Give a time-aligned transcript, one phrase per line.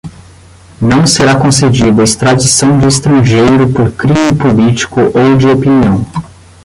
[0.81, 6.03] não será concedida extradição de estrangeiro por crime político ou de opinião;